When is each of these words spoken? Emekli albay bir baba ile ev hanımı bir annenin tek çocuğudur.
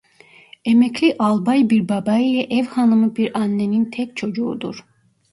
Emekli 0.65 1.11
albay 1.19 1.69
bir 1.69 1.89
baba 1.89 2.17
ile 2.17 2.43
ev 2.49 2.65
hanımı 2.65 3.15
bir 3.15 3.37
annenin 3.39 3.85
tek 3.91 4.17
çocuğudur. 4.17 4.85